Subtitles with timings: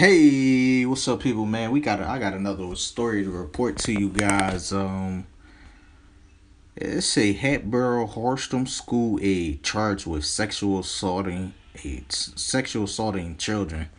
[0.00, 1.44] Hey, what's up, people?
[1.44, 4.72] Man, we got a, I got another story to report to you guys.
[4.72, 5.26] Um,
[6.74, 11.52] it's a Hatboro Horsham school aide charged with sexual assaulting
[11.84, 13.90] a sexual assaulting children.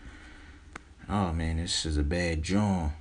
[1.07, 2.93] Oh man, this is a bad job.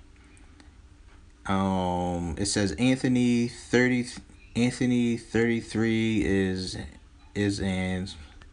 [1.46, 4.08] Um, it says Anthony thirty
[4.54, 6.76] Anthony thirty three is
[7.34, 8.08] is in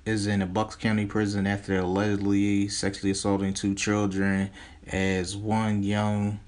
[0.07, 4.49] is in a Bucks County prison after allegedly sexually assaulting two children
[4.87, 6.39] as one young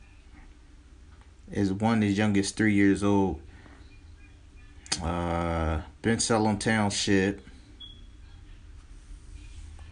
[1.52, 3.42] as one as young as three years old.
[5.04, 7.46] Uh Bensalem Township.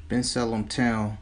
[0.09, 1.17] Bensalem Town.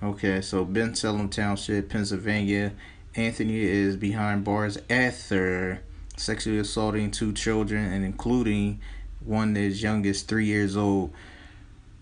[0.00, 2.72] Okay, so Bensalem Township, Pennsylvania.
[3.16, 5.82] Anthony is behind bars after
[6.16, 8.80] sexually assaulting two children and including
[9.24, 11.12] one as young as three years old.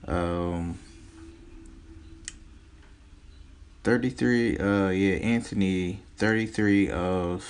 [0.07, 0.79] Um,
[3.85, 7.47] 33, uh, yeah, Anthony, 33 of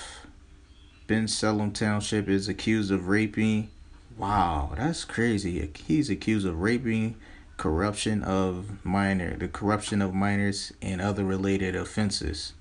[1.06, 3.70] Bensalem Township is accused of raping.
[4.17, 5.70] Wow, that's crazy.
[5.87, 7.17] He's accused of raping,
[7.56, 12.53] corruption of minor, the corruption of minors, and other related offenses.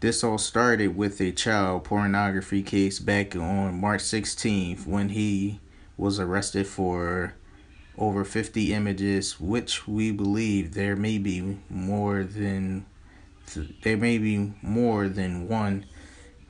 [0.00, 5.58] This all started with a child pornography case back on March 16th when he
[5.96, 7.34] was arrested for
[7.98, 12.86] over 50 images, which we believe there may be more than
[13.82, 15.86] there may be more than one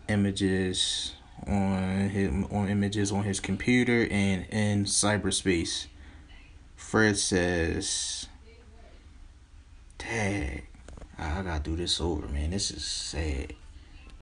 [0.09, 1.13] images
[1.47, 5.87] on him on images on his computer and in cyberspace.
[6.75, 8.29] Fred says,
[9.99, 10.67] "Tag,
[11.19, 12.51] I gotta do this over, man.
[12.51, 13.55] This is sad."